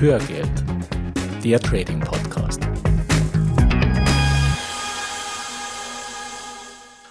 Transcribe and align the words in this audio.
Hörgeld, 0.00 0.48
der 1.42 1.58
Trading 1.58 1.98
Podcast. 1.98 2.60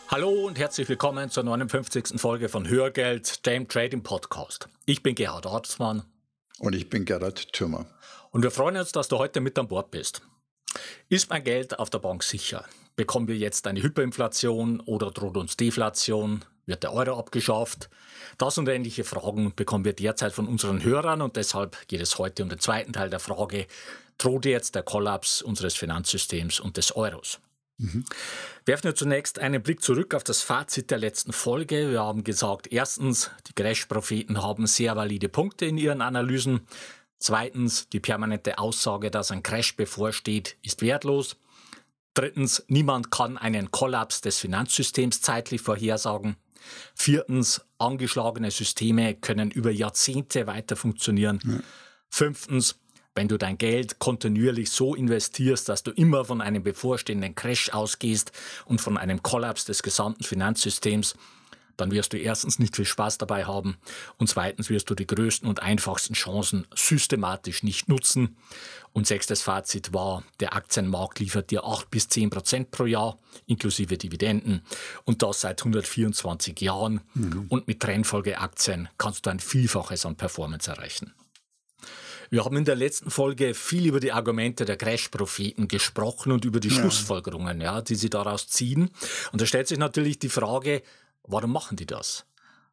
Hallo 0.08 0.30
und 0.48 0.58
herzlich 0.58 0.88
willkommen 0.88 1.30
zur 1.30 1.44
59. 1.44 2.18
Folge 2.18 2.48
von 2.48 2.70
Hörgeld, 2.70 3.46
dem 3.46 3.68
Trading 3.68 4.04
Podcast. 4.04 4.70
Ich 4.86 5.04
bin 5.04 5.16
Gerhard 5.16 5.46
Ortsmann. 5.48 6.04
Und 6.60 6.76
ich 6.76 6.90
bin 6.90 7.04
Gerhard 7.04 7.52
Thürmer. 7.52 7.88
Und 8.32 8.44
wir 8.44 8.52
freuen 8.52 8.78
uns, 8.78 8.94
dass 8.94 9.10
du 9.10 9.18
heute 9.18 9.42
mit 9.42 9.60
an 9.60 9.68
Bord 9.68 9.92
bist. 9.92 10.22
Ist 11.10 11.30
mein 11.30 11.44
Geld 11.44 11.78
auf 11.80 11.90
der 11.90 12.00
Bank 12.00 12.24
sicher? 12.24 12.64
Bekommen 12.96 13.28
wir 13.28 13.36
jetzt 13.36 13.68
eine 13.68 13.84
Hyperinflation 13.84 14.80
oder 14.80 15.12
droht 15.12 15.36
uns 15.36 15.58
Deflation? 15.58 16.46
Wird 16.68 16.84
der 16.84 16.94
Euro 16.94 17.18
abgeschafft? 17.18 17.90
Das 18.38 18.58
und 18.58 18.68
ähnliche 18.68 19.06
Fragen 19.06 19.56
bekommen 19.56 19.86
wir 19.86 19.94
derzeit 19.94 20.34
von 20.34 20.48
unseren 20.48 20.84
Hörern 20.84 21.22
und 21.22 21.38
deshalb 21.38 21.88
geht 21.88 22.02
es 22.02 22.20
heute 22.20 22.44
um 22.44 22.50
den 22.50 22.60
zweiten 22.60 22.94
Teil 22.94 23.10
der 23.10 23.22
Frage, 23.22 23.66
droht 24.18 24.46
jetzt 24.46 24.76
der 24.76 24.84
Kollaps 24.84 25.42
unseres 25.42 25.76
Finanzsystems 25.76 26.60
und 26.60 26.78
des 26.78 26.96
Euros? 26.96 27.40
Mhm. 27.78 28.04
Werfen 28.66 28.86
wir 28.86 28.96
zunächst 28.96 29.40
einen 29.40 29.64
Blick 29.64 29.82
zurück 29.82 30.14
auf 30.14 30.24
das 30.24 30.42
Fazit 30.42 30.92
der 30.92 30.98
letzten 30.98 31.32
Folge. 31.32 31.92
Wir 31.92 32.02
haben 32.02 32.24
gesagt, 32.24 32.68
erstens, 32.72 33.32
die 33.48 33.54
Crash-Propheten 33.54 34.42
haben 34.42 34.68
sehr 34.68 34.96
valide 34.96 35.30
Punkte 35.30 35.66
in 35.66 35.78
ihren 35.78 36.02
Analysen. 36.02 36.68
Zweitens, 37.20 37.88
die 37.90 38.00
permanente 38.00 38.58
Aussage, 38.58 39.10
dass 39.10 39.32
ein 39.32 39.42
Crash 39.42 39.76
bevorsteht, 39.76 40.58
ist 40.64 40.82
wertlos. 40.82 41.38
Drittens, 42.14 42.64
niemand 42.68 43.12
kann 43.12 43.38
einen 43.38 43.72
Kollaps 43.72 44.22
des 44.22 44.40
Finanzsystems 44.40 45.22
zeitlich 45.22 45.62
vorhersagen. 45.62 46.36
Viertens, 46.96 47.62
angeschlagene 47.78 48.52
Systeme 48.52 49.16
können 49.16 49.52
über 49.52 49.72
Jahrzehnte 49.72 50.48
weiter 50.48 50.76
funktionieren. 50.76 51.40
Ja. 51.46 51.60
Fünftens, 52.10 52.76
wenn 53.16 53.28
du 53.28 53.38
dein 53.38 53.58
Geld 53.58 54.00
kontinuierlich 54.00 54.70
so 54.70 54.96
investierst, 54.96 55.70
dass 55.70 55.84
du 55.84 55.92
immer 55.92 56.26
von 56.26 56.42
einem 56.42 56.64
bevorstehenden 56.64 57.36
Crash 57.36 57.70
ausgehst 57.72 58.32
und 58.66 58.80
von 58.80 58.98
einem 58.98 59.24
Kollaps 59.24 59.66
des 59.66 59.84
gesamten 59.84 60.24
Finanzsystems, 60.24 61.16
dann 61.78 61.92
wirst 61.92 62.14
du 62.14 62.18
erstens 62.18 62.60
nicht 62.60 62.76
viel 62.76 62.86
Spaß 62.86 63.18
dabei 63.18 63.46
haben 63.46 63.78
und 64.18 64.28
zweitens 64.28 64.70
wirst 64.70 64.90
du 64.90 64.96
die 64.96 65.08
größten 65.08 65.48
und 65.48 65.62
einfachsten 65.62 66.14
Chancen 66.14 66.68
systematisch 66.76 67.64
nicht 67.64 67.88
nutzen. 67.88 68.36
Und 68.94 69.06
sechstes 69.06 69.44
Fazit 69.44 69.94
war, 69.94 70.24
der 70.40 70.56
Aktienmarkt 70.56 71.20
liefert 71.20 71.52
dir 71.52 71.64
8 71.64 71.92
bis 71.92 72.10
10 72.10 72.32
Prozent 72.32 72.72
pro 72.72 72.86
Jahr, 72.86 73.20
inklusive 73.46 73.98
Dividenden, 73.98 74.64
und 75.06 75.22
das 75.22 75.42
seit 75.42 75.62
124 75.62 76.60
Jahren. 76.62 77.02
Mhm. 77.14 77.46
Und 77.50 77.68
mit 77.68 77.80
Trendfolgeaktien 77.80 78.90
kannst 78.98 79.26
du 79.26 79.30
ein 79.30 79.40
Vielfaches 79.40 80.06
an 80.06 80.16
Performance 80.16 80.72
erreichen. 80.72 81.14
Wir 82.30 82.44
haben 82.44 82.58
in 82.58 82.66
der 82.66 82.76
letzten 82.76 83.10
Folge 83.10 83.54
viel 83.54 83.86
über 83.86 84.00
die 84.00 84.12
Argumente 84.12 84.66
der 84.66 84.78
Crash-Propheten 84.78 85.68
gesprochen 85.68 86.32
und 86.32 86.46
über 86.46 86.60
die 86.60 86.70
ja. 86.70 86.76
Schlussfolgerungen, 86.76 87.62
ja, 87.62 87.82
die 87.82 87.96
sie 87.96 88.10
daraus 88.10 88.48
ziehen. 88.48 88.90
Und 89.32 89.42
da 89.42 89.46
stellt 89.46 89.68
sich 89.68 89.78
natürlich 89.78 90.20
die 90.20 90.30
Frage, 90.30 90.82
Warum 91.28 91.52
machen 91.52 91.78
die 91.78 91.86
das? 91.86 92.26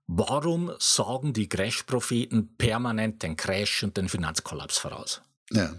Warum 0.06 0.72
sagen 0.78 1.32
die 1.32 1.48
Crash-Propheten 1.48 2.56
permanent 2.56 3.22
den 3.22 3.36
Crash 3.36 3.82
und 3.82 3.96
den 3.96 4.08
Finanzkollaps 4.08 4.78
voraus? 4.78 5.22
Ja. 5.50 5.74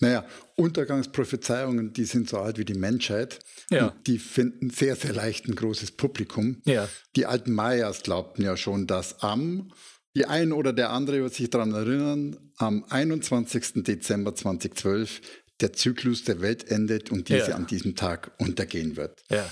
Naja, 0.00 0.24
Untergangsprophezeiungen, 0.56 1.92
die 1.92 2.04
sind 2.04 2.28
so 2.28 2.38
alt 2.38 2.56
wie 2.56 2.64
die 2.64 2.74
Menschheit. 2.74 3.40
Ja. 3.70 3.94
die 4.06 4.18
finden 4.18 4.70
sehr, 4.70 4.96
sehr 4.96 5.12
leicht 5.12 5.46
ein 5.46 5.54
großes 5.54 5.92
Publikum. 5.92 6.60
Ja. 6.64 6.88
Die 7.14 7.26
alten 7.26 7.52
Mayas 7.52 8.02
glaubten 8.02 8.42
ja 8.42 8.56
schon, 8.56 8.86
dass 8.88 9.22
am, 9.22 9.72
die 10.16 10.26
ein 10.26 10.52
oder 10.52 10.72
der 10.72 10.90
andere 10.90 11.20
wird 11.20 11.34
sich 11.34 11.50
daran 11.50 11.72
erinnern, 11.72 12.36
am 12.56 12.84
21. 12.88 13.84
Dezember 13.84 14.34
2012 14.34 15.20
der 15.60 15.72
Zyklus 15.72 16.24
der 16.24 16.40
Welt 16.40 16.68
endet 16.68 17.10
und 17.10 17.28
diese 17.28 17.50
ja. 17.50 17.54
an 17.54 17.66
diesem 17.66 17.94
Tag 17.94 18.32
untergehen 18.38 18.96
wird. 18.96 19.22
Ja. 19.28 19.48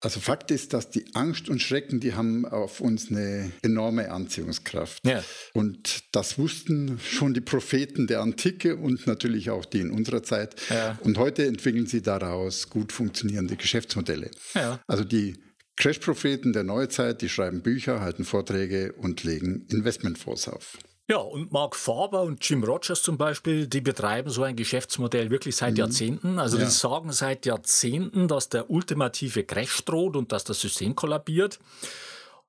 Also 0.00 0.20
Fakt 0.20 0.52
ist, 0.52 0.74
dass 0.74 0.90
die 0.90 1.04
Angst 1.14 1.48
und 1.48 1.60
Schrecken, 1.60 1.98
die 1.98 2.14
haben 2.14 2.46
auf 2.46 2.80
uns 2.80 3.10
eine 3.10 3.50
enorme 3.62 4.12
Anziehungskraft. 4.12 5.04
Ja. 5.04 5.24
Und 5.54 6.04
das 6.12 6.38
wussten 6.38 7.00
schon 7.00 7.34
die 7.34 7.40
Propheten 7.40 8.06
der 8.06 8.20
Antike 8.20 8.76
und 8.76 9.08
natürlich 9.08 9.50
auch 9.50 9.64
die 9.64 9.80
in 9.80 9.90
unserer 9.90 10.22
Zeit. 10.22 10.54
Ja. 10.70 10.96
Und 11.02 11.18
heute 11.18 11.46
entwickeln 11.46 11.86
sie 11.86 12.00
daraus 12.00 12.70
gut 12.70 12.92
funktionierende 12.92 13.56
Geschäftsmodelle. 13.56 14.30
Ja. 14.54 14.80
Also 14.86 15.02
die 15.02 15.36
Crash-Propheten 15.76 16.52
der 16.52 16.64
Neuzeit, 16.64 17.22
die 17.22 17.28
schreiben 17.28 17.62
Bücher, 17.62 18.00
halten 18.00 18.24
Vorträge 18.24 18.92
und 18.94 19.24
legen 19.24 19.66
Investmentfonds 19.70 20.48
auf. 20.48 20.78
Ja, 21.10 21.16
und 21.16 21.52
Mark 21.52 21.74
Faber 21.74 22.22
und 22.22 22.46
Jim 22.46 22.62
Rogers 22.62 23.02
zum 23.02 23.16
Beispiel, 23.16 23.66
die 23.66 23.80
betreiben 23.80 24.28
so 24.28 24.42
ein 24.42 24.56
Geschäftsmodell 24.56 25.30
wirklich 25.30 25.56
seit 25.56 25.72
mhm. 25.72 25.78
Jahrzehnten. 25.78 26.38
Also 26.38 26.58
ja. 26.58 26.66
die 26.66 26.70
sagen 26.70 27.12
seit 27.12 27.46
Jahrzehnten, 27.46 28.28
dass 28.28 28.50
der 28.50 28.70
ultimative 28.70 29.44
Crash 29.44 29.84
droht 29.86 30.16
und 30.16 30.32
dass 30.32 30.44
das 30.44 30.60
System 30.60 30.94
kollabiert. 30.94 31.58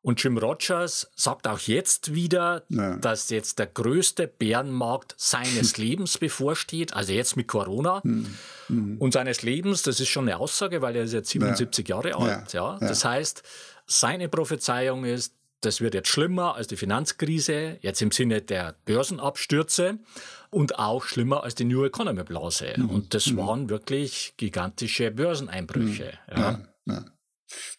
Und 0.02 0.22
Jim 0.24 0.38
Rogers 0.38 1.10
sagt 1.16 1.48
auch 1.48 1.60
jetzt 1.60 2.14
wieder, 2.14 2.64
ja. 2.70 2.96
dass 2.98 3.30
jetzt 3.30 3.60
der 3.60 3.68
größte 3.68 4.28
Bärenmarkt 4.28 5.14
seines 5.18 5.78
Lebens 5.78 6.18
bevorsteht, 6.18 6.94
also 6.94 7.14
jetzt 7.14 7.38
mit 7.38 7.48
Corona. 7.48 8.02
Mhm. 8.04 8.38
Mhm. 8.68 8.98
Und 8.98 9.14
seines 9.14 9.42
Lebens, 9.42 9.84
das 9.84 10.02
ist 10.02 10.10
schon 10.10 10.28
eine 10.28 10.38
Aussage, 10.38 10.82
weil 10.82 10.98
er 10.98 11.04
ist 11.04 11.14
jetzt 11.14 11.30
77 11.30 11.88
ja. 11.88 11.96
Jahre 11.96 12.16
alt. 12.16 12.54
Ja. 12.54 12.78
Das 12.80 13.06
heißt, 13.06 13.44
seine 13.86 14.30
Prophezeiung 14.30 15.04
ist, 15.04 15.34
das 15.62 15.82
wird 15.82 15.94
jetzt 15.94 16.10
schlimmer 16.10 16.56
als 16.56 16.68
die 16.68 16.78
Finanzkrise, 16.78 17.78
jetzt 17.82 18.02
im 18.02 18.12
Sinne 18.12 18.42
der 18.42 18.76
Börsenabstürze 18.86 20.00
und 20.50 20.80
auch 20.80 21.04
schlimmer 21.04 21.44
als 21.44 21.56
die 21.56 21.66
New 21.66 21.84
Economy 21.84 22.24
Blase. 22.24 22.74
Mhm. 22.78 22.90
Und 22.90 23.14
das 23.14 23.28
mhm. 23.28 23.38
waren 23.38 23.70
wirklich 23.70 24.34
gigantische 24.38 25.12
Börseneinbrüche. 25.12 26.14
Mhm. 26.34 26.38
Ja. 26.38 27.06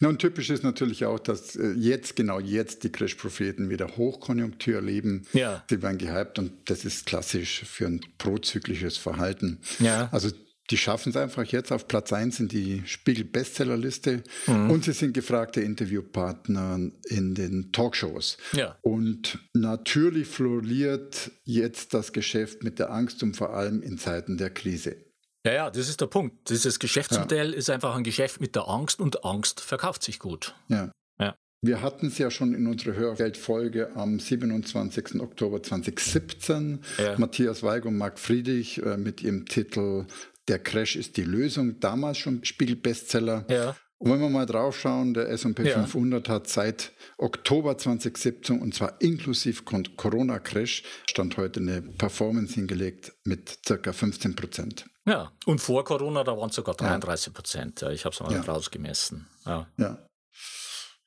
Ja, 0.00 0.08
und 0.08 0.18
typisch 0.18 0.50
ist 0.50 0.64
natürlich 0.64 1.04
auch, 1.04 1.20
dass 1.20 1.54
äh, 1.54 1.72
jetzt, 1.72 2.16
genau 2.16 2.40
jetzt, 2.40 2.82
die 2.82 2.90
Crash-Propheten 2.90 3.70
wieder 3.70 3.96
Hochkonjunktur 3.96 4.74
erleben. 4.74 5.26
Ja. 5.32 5.64
Sie 5.70 5.80
werden 5.80 5.98
gehypt 5.98 6.38
und 6.38 6.68
das 6.68 6.84
ist 6.84 7.06
klassisch 7.06 7.62
für 7.64 7.86
ein 7.86 8.00
prozyklisches 8.18 8.96
Verhalten. 8.96 9.60
Ja. 9.78 10.08
Also 10.10 10.30
die 10.70 10.76
schaffen 10.76 11.10
es 11.10 11.16
einfach 11.16 11.44
jetzt 11.44 11.72
auf 11.72 11.88
Platz 11.88 12.12
1 12.12 12.40
in 12.40 12.48
die 12.48 12.82
Spiegel-Bestsellerliste 12.86 14.22
mhm. 14.46 14.70
und 14.70 14.84
sie 14.84 14.92
sind 14.92 15.12
gefragte 15.12 15.60
Interviewpartner 15.60 16.78
in 17.08 17.34
den 17.34 17.72
Talkshows. 17.72 18.38
Ja. 18.52 18.78
Und 18.82 19.38
natürlich 19.52 20.28
floriert 20.28 21.32
jetzt 21.44 21.94
das 21.94 22.12
Geschäft 22.12 22.62
mit 22.62 22.78
der 22.78 22.90
Angst 22.90 23.22
und 23.22 23.36
vor 23.36 23.54
allem 23.54 23.82
in 23.82 23.98
Zeiten 23.98 24.38
der 24.38 24.50
Krise. 24.50 24.96
Ja, 25.44 25.52
ja, 25.52 25.70
das 25.70 25.88
ist 25.88 26.00
der 26.00 26.06
Punkt. 26.06 26.50
Dieses 26.50 26.78
Geschäftsmodell 26.78 27.52
ja. 27.52 27.56
ist 27.56 27.70
einfach 27.70 27.96
ein 27.96 28.04
Geschäft 28.04 28.40
mit 28.40 28.54
der 28.54 28.68
Angst 28.68 29.00
und 29.00 29.24
Angst 29.24 29.60
verkauft 29.60 30.02
sich 30.02 30.18
gut. 30.18 30.54
Ja. 30.68 30.92
ja. 31.18 31.34
Wir 31.62 31.82
hatten 31.82 32.06
es 32.06 32.18
ja 32.18 32.30
schon 32.30 32.54
in 32.54 32.66
unserer 32.66 32.94
Hörgeldfolge 32.94 33.94
am 33.94 34.20
27. 34.20 35.20
Oktober 35.20 35.62
2017. 35.62 36.80
Ja. 36.98 37.18
Matthias 37.18 37.62
Weig 37.62 37.86
und 37.86 37.96
Marc 37.96 38.18
Friedrich 38.18 38.82
äh, 38.82 38.98
mit 38.98 39.22
ihrem 39.22 39.46
Titel 39.46 40.06
der 40.50 40.58
Crash 40.58 40.96
ist 40.96 41.16
die 41.16 41.22
Lösung, 41.22 41.78
damals 41.80 42.18
schon 42.18 42.44
Spiegel-Bestseller. 42.44 43.46
Ja. 43.48 43.76
Und 43.98 44.10
wenn 44.10 44.20
wir 44.20 44.30
mal 44.30 44.46
drauf 44.46 44.80
schauen, 44.80 45.14
der 45.14 45.28
S&P 45.28 45.62
ja. 45.62 45.74
500 45.74 46.28
hat 46.28 46.48
seit 46.48 46.92
Oktober 47.18 47.76
2017 47.76 48.60
und 48.60 48.74
zwar 48.74 49.00
inklusive 49.00 49.62
Corona-Crash 49.62 50.82
stand 51.08 51.36
heute 51.36 51.60
eine 51.60 51.82
Performance 51.82 52.54
hingelegt 52.54 53.12
mit 53.24 53.58
circa 53.64 53.92
15 53.92 54.34
Prozent. 54.34 54.86
Ja, 55.06 55.32
und 55.44 55.60
vor 55.60 55.84
Corona, 55.84 56.24
da 56.24 56.36
waren 56.36 56.48
es 56.48 56.56
sogar 56.56 56.74
33 56.74 57.32
Prozent. 57.32 57.80
Ja. 57.82 57.90
Ich 57.90 58.04
habe 58.04 58.14
es 58.14 58.20
mal 58.20 58.32
ja. 58.32 58.40
rausgemessen. 58.40 59.28
Ja. 59.44 59.66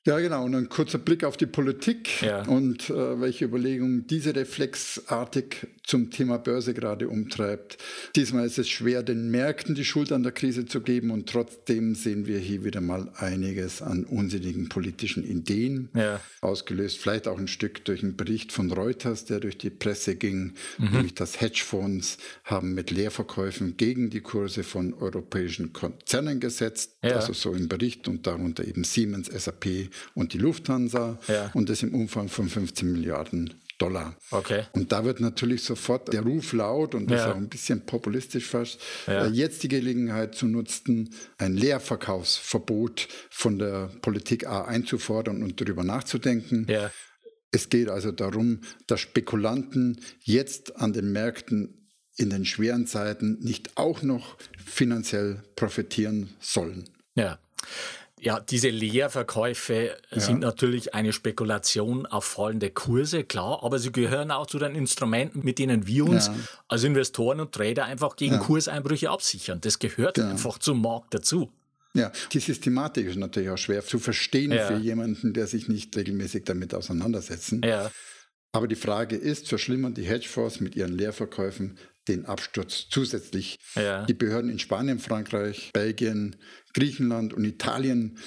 Ja. 0.04 0.18
Genau. 0.20 0.44
Und 0.44 0.54
ein 0.54 0.68
kurzer 0.68 0.98
Blick 0.98 1.24
auf 1.24 1.36
die 1.36 1.46
Politik 1.46 2.22
ja. 2.22 2.42
und 2.42 2.90
äh, 2.90 3.20
welche 3.20 3.44
Überlegungen 3.46 4.06
diese 4.06 4.34
reflexartig 4.34 5.66
zum 5.84 6.10
Thema 6.10 6.38
Börse 6.38 6.72
gerade 6.72 7.08
umtreibt. 7.08 7.78
Diesmal 8.16 8.46
ist 8.46 8.58
es 8.58 8.68
schwer, 8.68 9.02
den 9.02 9.30
Märkten 9.30 9.74
die 9.74 9.84
Schuld 9.84 10.12
an 10.12 10.22
der 10.22 10.32
Krise 10.32 10.64
zu 10.64 10.80
geben 10.80 11.10
und 11.10 11.28
trotzdem 11.28 11.94
sehen 11.94 12.26
wir 12.26 12.38
hier 12.38 12.64
wieder 12.64 12.80
mal 12.80 13.10
einiges 13.16 13.82
an 13.82 14.04
unsinnigen 14.04 14.68
politischen 14.70 15.24
Ideen, 15.24 15.90
ja. 15.94 16.20
ausgelöst 16.40 16.98
vielleicht 16.98 17.28
auch 17.28 17.38
ein 17.38 17.48
Stück 17.48 17.84
durch 17.84 18.02
einen 18.02 18.16
Bericht 18.16 18.50
von 18.50 18.72
Reuters, 18.72 19.26
der 19.26 19.40
durch 19.40 19.58
die 19.58 19.70
Presse 19.70 20.16
ging, 20.16 20.54
mhm. 20.78 20.90
nämlich 20.90 21.14
dass 21.14 21.40
Hedgefonds 21.40 22.16
haben 22.44 22.74
mit 22.74 22.90
Leerverkäufen 22.90 23.76
gegen 23.76 24.08
die 24.08 24.20
Kurse 24.20 24.64
von 24.64 24.94
europäischen 24.94 25.72
Konzernen 25.72 26.40
gesetzt, 26.40 26.96
ja. 27.02 27.16
also 27.16 27.34
so 27.34 27.52
im 27.52 27.68
Bericht 27.68 28.08
und 28.08 28.26
darunter 28.26 28.66
eben 28.66 28.84
Siemens, 28.84 29.28
SAP 29.28 29.90
und 30.14 30.32
die 30.32 30.38
Lufthansa 30.38 31.18
ja. 31.28 31.50
und 31.54 31.68
das 31.68 31.82
im 31.82 31.94
Umfang 31.94 32.28
von 32.28 32.48
15 32.48 32.90
Milliarden 32.90 33.54
Dollar. 33.78 34.16
Okay. 34.30 34.64
Und 34.72 34.92
da 34.92 35.04
wird 35.04 35.20
natürlich 35.20 35.62
sofort 35.62 36.12
der 36.12 36.22
Ruf 36.22 36.52
laut 36.52 36.94
und 36.94 37.10
das 37.10 37.20
ja. 37.20 37.26
ist 37.26 37.32
auch 37.32 37.36
ein 37.36 37.48
bisschen 37.48 37.84
populistisch 37.84 38.46
fast, 38.46 38.80
ja. 39.06 39.26
Äh, 39.26 39.30
jetzt 39.30 39.62
die 39.62 39.68
Gelegenheit 39.68 40.34
zu 40.34 40.46
nutzen, 40.46 41.12
ein 41.38 41.54
Leerverkaufsverbot 41.54 43.08
von 43.30 43.58
der 43.58 43.90
Politik 44.00 44.46
A 44.46 44.64
einzufordern 44.64 45.42
und 45.42 45.60
darüber 45.60 45.82
nachzudenken. 45.82 46.66
Ja. 46.68 46.90
Es 47.50 47.68
geht 47.68 47.88
also 47.88 48.12
darum, 48.12 48.60
dass 48.86 49.00
Spekulanten 49.00 50.00
jetzt 50.20 50.76
an 50.76 50.92
den 50.92 51.12
Märkten 51.12 51.90
in 52.16 52.30
den 52.30 52.44
schweren 52.44 52.86
Zeiten 52.86 53.38
nicht 53.40 53.76
auch 53.76 54.02
noch 54.02 54.36
finanziell 54.64 55.42
profitieren 55.56 56.30
sollen. 56.40 56.88
Ja. 57.14 57.38
Ja, 58.24 58.40
diese 58.40 58.70
Leerverkäufe 58.70 59.96
ja. 60.10 60.20
sind 60.20 60.40
natürlich 60.40 60.94
eine 60.94 61.12
Spekulation 61.12 62.06
auf 62.06 62.24
fallende 62.24 62.70
Kurse, 62.70 63.22
klar, 63.22 63.62
aber 63.62 63.78
sie 63.78 63.92
gehören 63.92 64.30
auch 64.30 64.46
zu 64.46 64.58
den 64.58 64.74
Instrumenten, 64.74 65.44
mit 65.44 65.58
denen 65.58 65.86
wir 65.86 66.06
uns 66.06 66.28
ja. 66.28 66.34
als 66.68 66.84
Investoren 66.84 67.40
und 67.40 67.52
Trader 67.52 67.84
einfach 67.84 68.16
gegen 68.16 68.34
ja. 68.34 68.40
Kurseinbrüche 68.40 69.10
absichern. 69.10 69.60
Das 69.60 69.78
gehört 69.78 70.18
einfach 70.18 70.58
zum 70.58 70.80
Markt 70.80 71.12
dazu. 71.12 71.52
Ja, 71.92 72.10
die 72.32 72.40
Systematik 72.40 73.06
ist 73.06 73.16
natürlich 73.16 73.50
auch 73.50 73.58
schwer 73.58 73.84
zu 73.84 73.98
verstehen 73.98 74.52
für 74.52 74.78
jemanden, 74.78 75.32
der 75.34 75.46
sich 75.46 75.68
nicht 75.68 75.94
regelmäßig 75.94 76.44
damit 76.44 76.74
auseinandersetzt. 76.74 77.54
Ja. 77.62 77.90
Aber 78.52 78.68
die 78.68 78.76
Frage 78.76 79.16
ist, 79.16 79.48
verschlimmern 79.48 79.94
die 79.94 80.04
Hedgefonds 80.04 80.60
mit 80.60 80.76
ihren 80.76 80.96
Leerverkäufen 80.96 81.76
den 82.08 82.26
Absturz 82.26 82.86
zusätzlich. 82.90 83.58
Ja. 83.74 84.04
Die 84.04 84.14
Behörden 84.14 84.50
in 84.50 84.58
Spanien, 84.58 84.98
Frankreich, 84.98 85.70
Belgien, 85.72 86.36
Griechenland 86.72 87.32
und 87.32 87.44
Italien, 87.44 88.18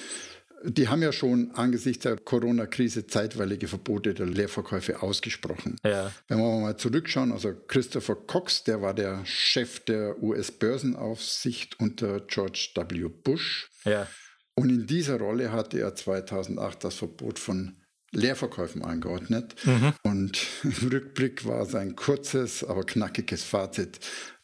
die 0.64 0.88
haben 0.88 1.02
ja 1.02 1.12
schon 1.12 1.52
angesichts 1.52 2.02
der 2.02 2.16
Corona-Krise 2.16 3.06
zeitweilige 3.06 3.68
Verbote 3.68 4.14
der 4.14 4.26
Leerverkäufe 4.26 5.02
ausgesprochen. 5.02 5.76
Ja. 5.84 6.12
Wenn 6.26 6.38
wir 6.38 6.60
mal 6.60 6.76
zurückschauen, 6.76 7.32
also 7.32 7.54
Christopher 7.68 8.16
Cox, 8.16 8.64
der 8.64 8.82
war 8.82 8.94
der 8.94 9.24
Chef 9.24 9.80
der 9.80 10.20
US-Börsenaufsicht 10.22 11.78
unter 11.78 12.20
George 12.20 12.70
W. 12.74 13.08
Bush. 13.08 13.70
Ja. 13.84 14.08
Und 14.54 14.70
in 14.70 14.86
dieser 14.86 15.18
Rolle 15.18 15.52
hatte 15.52 15.78
er 15.78 15.94
2008 15.94 16.82
das 16.82 16.96
Verbot 16.96 17.38
von 17.38 17.76
Leerverkäufen 18.12 18.82
angeordnet. 18.84 19.54
Mhm. 19.64 19.92
Und 20.02 20.46
im 20.62 20.88
Rückblick 20.88 21.44
war 21.44 21.66
sein 21.66 21.96
kurzes, 21.96 22.64
aber 22.64 22.84
knackiges 22.84 23.44
Fazit, 23.44 24.00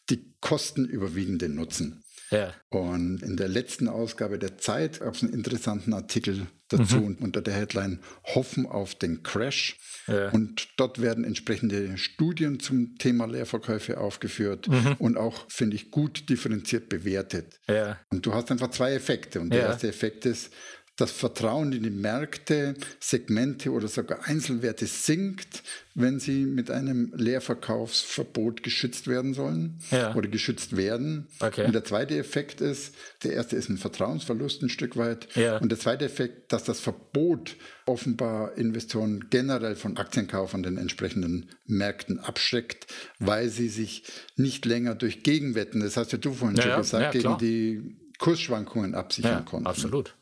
die 0.09 0.35
Kosten 0.41 0.85
überwiegen 0.85 1.39
den 1.39 1.55
Nutzen. 1.55 2.03
Ja. 2.31 2.53
Und 2.69 3.21
in 3.21 3.37
der 3.37 3.47
letzten 3.47 3.87
Ausgabe 3.87 4.39
der 4.39 4.57
Zeit 4.57 4.99
gab 4.99 5.13
es 5.13 5.23
einen 5.23 5.33
interessanten 5.33 5.93
Artikel 5.93 6.47
dazu 6.69 6.97
mhm. 6.97 7.17
unter 7.21 7.41
der 7.41 7.53
Headline 7.53 7.99
Hoffen 8.23 8.65
auf 8.65 8.95
den 8.95 9.23
Crash. 9.23 9.77
Ja. 10.07 10.29
Und 10.29 10.69
dort 10.77 11.01
werden 11.01 11.23
entsprechende 11.23 11.97
Studien 11.97 12.59
zum 12.59 12.97
Thema 12.97 13.25
Leerverkäufe 13.25 13.99
aufgeführt 13.99 14.67
mhm. 14.67 14.95
und 14.99 15.17
auch, 15.17 15.49
finde 15.49 15.75
ich, 15.75 15.91
gut 15.91 16.29
differenziert 16.29 16.89
bewertet. 16.89 17.59
Ja. 17.67 17.99
Und 18.09 18.25
du 18.25 18.33
hast 18.33 18.51
einfach 18.51 18.71
zwei 18.71 18.93
Effekte. 18.93 19.39
Und 19.39 19.51
der 19.51 19.61
erste 19.61 19.87
Effekt 19.87 20.25
ist, 20.25 20.51
das 20.97 21.11
Vertrauen 21.11 21.73
in 21.73 21.83
die 21.83 21.89
Märkte, 21.89 22.75
Segmente 22.99 23.71
oder 23.71 23.87
sogar 23.87 24.25
Einzelwerte 24.25 24.85
sinkt, 24.85 25.63
wenn 25.93 26.19
sie 26.19 26.45
mit 26.45 26.71
einem 26.71 27.11
Leerverkaufsverbot 27.15 28.63
geschützt 28.63 29.07
werden 29.07 29.33
sollen 29.33 29.79
ja. 29.91 30.15
oder 30.15 30.29
geschützt 30.29 30.77
werden. 30.77 31.27
Okay. 31.39 31.65
Und 31.65 31.73
der 31.73 31.83
zweite 31.83 32.17
Effekt 32.17 32.61
ist, 32.61 32.95
der 33.23 33.33
erste 33.33 33.55
ist 33.57 33.69
ein 33.69 33.77
Vertrauensverlust 33.77 34.61
ein 34.61 34.69
Stück 34.69 34.95
weit. 34.95 35.27
Ja. 35.35 35.57
Und 35.57 35.69
der 35.69 35.79
zweite 35.79 36.05
Effekt, 36.05 36.53
dass 36.53 36.63
das 36.63 36.79
Verbot 36.79 37.55
offenbar 37.85 38.57
Investoren 38.57 39.29
generell 39.29 39.75
von 39.75 39.97
Aktienkauf 39.97 40.55
an 40.55 40.63
den 40.63 40.77
entsprechenden 40.77 41.49
Märkten 41.65 42.19
abschreckt, 42.19 42.87
weil 43.19 43.49
sie 43.49 43.67
sich 43.67 44.03
nicht 44.37 44.65
länger 44.65 44.95
durch 44.95 45.23
Gegenwetten, 45.23 45.81
das 45.81 45.97
hast 45.97 46.13
ja 46.13 46.17
du 46.17 46.33
vorhin 46.33 46.57
ja, 46.57 46.63
schon 46.63 46.77
gesagt, 46.77 47.11
gegen 47.11 47.37
die 47.37 47.97
Kursschwankungen 48.17 48.95
absichern 48.95 49.43
konnten. 49.45 49.67
Absolut. 49.67 50.15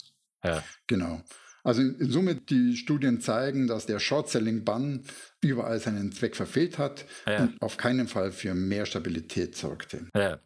Ja. 0.44 0.64
Genau. 0.88 1.22
Also 1.64 1.82
in 1.82 2.10
Summe, 2.10 2.36
die 2.36 2.76
Studien 2.76 3.22
zeigen, 3.22 3.68
dass 3.68 3.86
der 3.86 4.00
Short-Selling-Bann 4.00 5.06
überall 5.42 5.80
seinen 5.80 6.12
Zweck 6.12 6.36
verfehlt 6.36 6.78
hat 6.78 7.06
ja. 7.26 7.44
und 7.44 7.62
auf 7.62 7.78
keinen 7.78 8.08
Fall 8.08 8.32
für 8.32 8.54
mehr 8.54 8.86
Stabilität 8.86 9.56
sorgte. 9.56 10.08
Ja. 10.14 10.40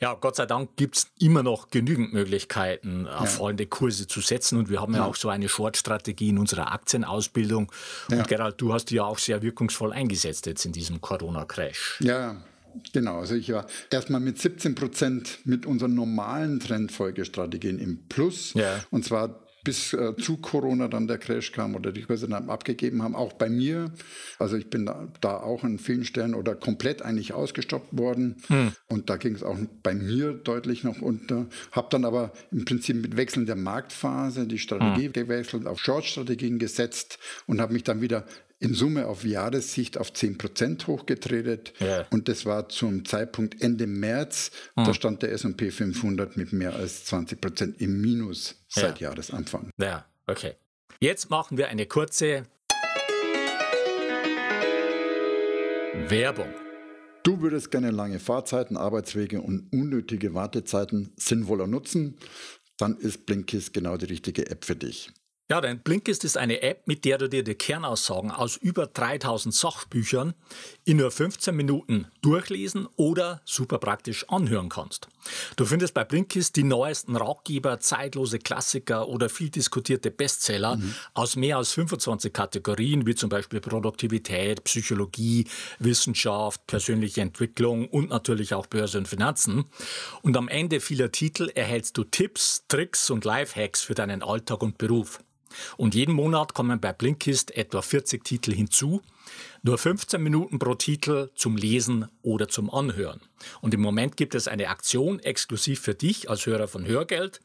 Ja, 0.00 0.14
Gott 0.14 0.34
sei 0.34 0.46
Dank 0.46 0.76
gibt 0.76 0.96
es 0.96 1.12
immer 1.20 1.44
noch 1.44 1.70
genügend 1.70 2.12
Möglichkeiten, 2.12 3.06
auf 3.06 3.26
ja. 3.26 3.26
fallende 3.26 3.66
Kurse 3.66 4.08
zu 4.08 4.20
setzen. 4.20 4.58
Und 4.58 4.68
wir 4.68 4.80
haben 4.80 4.94
ja, 4.94 5.00
ja 5.00 5.06
auch 5.06 5.14
so 5.14 5.28
eine 5.28 5.48
Short-Strategie 5.48 6.30
in 6.30 6.38
unserer 6.38 6.72
Aktienausbildung. 6.72 7.70
Und 8.10 8.16
ja. 8.16 8.24
Gerald, 8.24 8.60
du 8.60 8.72
hast 8.72 8.86
die 8.86 8.96
ja 8.96 9.04
auch 9.04 9.18
sehr 9.18 9.42
wirkungsvoll 9.42 9.92
eingesetzt 9.92 10.46
jetzt 10.46 10.64
in 10.64 10.72
diesem 10.72 11.00
Corona-Crash. 11.00 12.00
Ja, 12.02 12.36
Genau, 12.92 13.18
also 13.18 13.34
ich 13.34 13.52
war 13.52 13.66
erstmal 13.90 14.20
mit 14.20 14.38
17 14.38 14.76
Prozent 14.76 15.38
mit 15.44 15.66
unseren 15.66 15.94
normalen 15.94 16.60
Trendfolgestrategien 16.60 17.80
im 17.80 18.06
Plus. 18.08 18.54
Ja. 18.54 18.84
Und 18.90 19.04
zwar 19.04 19.39
bis 19.64 19.92
äh, 19.92 20.14
zu 20.16 20.38
Corona 20.38 20.88
dann 20.88 21.06
der 21.06 21.18
Crash 21.18 21.52
kam 21.52 21.74
oder 21.74 21.92
die 21.92 22.02
Kurse 22.02 22.28
dann 22.28 22.48
abgegeben 22.48 23.02
haben, 23.02 23.14
auch 23.14 23.32
bei 23.34 23.48
mir. 23.48 23.92
Also 24.38 24.56
ich 24.56 24.70
bin 24.70 24.86
da, 24.86 25.08
da 25.20 25.36
auch 25.38 25.64
an 25.64 25.78
vielen 25.78 26.04
Stellen 26.04 26.34
oder 26.34 26.54
komplett 26.54 27.02
eigentlich 27.02 27.32
ausgestoppt 27.32 27.96
worden. 27.96 28.36
Hm. 28.48 28.72
Und 28.88 29.10
da 29.10 29.16
ging 29.16 29.34
es 29.34 29.42
auch 29.42 29.58
bei 29.82 29.94
mir 29.94 30.32
deutlich 30.32 30.84
noch 30.84 31.00
unter. 31.02 31.46
Habe 31.72 31.88
dann 31.90 32.04
aber 32.04 32.32
im 32.50 32.64
Prinzip 32.64 32.96
mit 32.96 33.16
Wechseln 33.16 33.46
der 33.46 33.56
Marktphase 33.56 34.46
die 34.46 34.58
Strategie 34.58 35.06
hm. 35.06 35.12
gewechselt, 35.12 35.66
auf 35.66 35.80
Short-Strategien 35.80 36.58
gesetzt 36.58 37.18
und 37.46 37.60
habe 37.60 37.72
mich 37.72 37.84
dann 37.84 38.00
wieder 38.00 38.24
in 38.60 38.74
Summe 38.74 39.06
auf 39.06 39.24
Jahressicht 39.24 39.98
auf 39.98 40.12
10 40.12 40.38
Prozent 40.38 40.86
hochgetretet. 40.86 41.72
Ja. 41.80 42.06
Und 42.10 42.28
das 42.28 42.44
war 42.44 42.68
zum 42.68 43.04
Zeitpunkt 43.06 43.60
Ende 43.62 43.86
März. 43.86 44.50
Hm. 44.76 44.84
Da 44.84 44.94
stand 44.94 45.22
der 45.22 45.32
S&P 45.32 45.70
500 45.70 46.36
mit 46.36 46.52
mehr 46.52 46.76
als 46.76 47.06
20 47.06 47.40
Prozent 47.40 47.80
im 47.80 48.00
Minus 48.00 48.62
seit 48.68 49.00
ja. 49.00 49.08
Jahresanfang. 49.08 49.70
Ja, 49.78 50.04
okay. 50.26 50.54
Jetzt 51.00 51.30
machen 51.30 51.56
wir 51.56 51.68
eine 51.68 51.86
kurze 51.86 52.44
Werbung. 56.08 56.52
Du 57.22 57.40
würdest 57.40 57.70
gerne 57.70 57.90
lange 57.90 58.18
Fahrzeiten, 58.18 58.76
Arbeitswege 58.76 59.40
und 59.40 59.72
unnötige 59.72 60.34
Wartezeiten 60.34 61.12
sinnvoller 61.16 61.66
nutzen? 61.66 62.18
Dann 62.76 62.96
ist 62.96 63.26
Blinkist 63.26 63.72
genau 63.72 63.96
die 63.96 64.06
richtige 64.06 64.50
App 64.50 64.64
für 64.64 64.76
dich. 64.76 65.10
Ja, 65.50 65.60
denn 65.60 65.80
Blinkist 65.80 66.22
ist 66.22 66.38
eine 66.38 66.62
App, 66.62 66.86
mit 66.86 67.04
der 67.04 67.18
du 67.18 67.28
dir 67.28 67.42
die 67.42 67.56
Kernaussagen 67.56 68.30
aus 68.30 68.54
über 68.54 68.86
3000 68.86 69.52
Sachbüchern 69.52 70.34
in 70.84 70.98
nur 70.98 71.10
15 71.10 71.56
Minuten 71.56 72.06
durchlesen 72.22 72.86
oder 72.94 73.40
super 73.44 73.78
praktisch 73.78 74.28
anhören 74.28 74.68
kannst. 74.68 75.08
Du 75.56 75.64
findest 75.64 75.92
bei 75.92 76.04
Blinkist 76.04 76.54
die 76.54 76.62
neuesten 76.62 77.16
Ratgeber, 77.16 77.80
zeitlose 77.80 78.38
Klassiker 78.38 79.08
oder 79.08 79.28
viel 79.28 79.50
diskutierte 79.50 80.12
Bestseller 80.12 80.76
mhm. 80.76 80.94
aus 81.14 81.34
mehr 81.34 81.56
als 81.56 81.72
25 81.72 82.32
Kategorien, 82.32 83.04
wie 83.04 83.16
zum 83.16 83.28
Beispiel 83.28 83.60
Produktivität, 83.60 84.62
Psychologie, 84.62 85.48
Wissenschaft, 85.80 86.64
persönliche 86.68 87.22
Entwicklung 87.22 87.88
und 87.88 88.10
natürlich 88.10 88.54
auch 88.54 88.66
Börse 88.66 88.98
und 88.98 89.08
Finanzen. 89.08 89.64
Und 90.22 90.36
am 90.36 90.46
Ende 90.46 90.78
vieler 90.78 91.10
Titel 91.10 91.50
erhältst 91.52 91.98
du 91.98 92.04
Tipps, 92.04 92.66
Tricks 92.68 93.10
und 93.10 93.24
Lifehacks 93.24 93.82
für 93.82 93.94
deinen 93.94 94.22
Alltag 94.22 94.62
und 94.62 94.78
Beruf. 94.78 95.18
Und 95.76 95.94
jeden 95.94 96.14
Monat 96.14 96.54
kommen 96.54 96.80
bei 96.80 96.92
Blinkist 96.92 97.56
etwa 97.56 97.82
40 97.82 98.24
Titel 98.24 98.52
hinzu. 98.52 99.02
Nur 99.62 99.78
15 99.78 100.22
Minuten 100.22 100.58
pro 100.58 100.74
Titel 100.74 101.30
zum 101.34 101.56
Lesen 101.56 102.08
oder 102.22 102.48
zum 102.48 102.70
Anhören. 102.70 103.20
Und 103.60 103.74
im 103.74 103.80
Moment 103.80 104.16
gibt 104.16 104.34
es 104.34 104.48
eine 104.48 104.68
Aktion 104.68 105.20
exklusiv 105.20 105.80
für 105.80 105.94
dich 105.94 106.30
als 106.30 106.46
Hörer 106.46 106.68
von 106.68 106.86
Hörgeld. 106.86 107.40